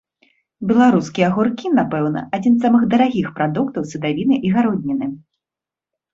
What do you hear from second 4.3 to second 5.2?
і гародніны.